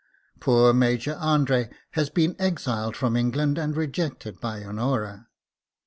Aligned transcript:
Poor 0.39 0.73
Major 0.73 1.15
Andre 1.19 1.69
has 1.91 2.09
been 2.09 2.35
exiled 2.39 2.97
from 2.97 3.15
England 3.15 3.59
and 3.59 3.77
rejected 3.77 4.39
by 4.41 4.63
Honora. 4.63 5.27